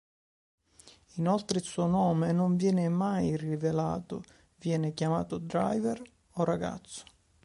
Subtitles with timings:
[1.17, 4.23] Inoltre il suo nome non viene mai rivelato,
[4.55, 7.03] viene chiamato "Driver" o "Ragazzo".